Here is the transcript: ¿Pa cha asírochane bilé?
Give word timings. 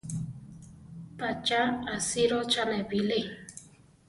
¿Pa 1.17 1.29
cha 1.45 1.63
asírochane 1.95 2.79
bilé? 2.89 3.21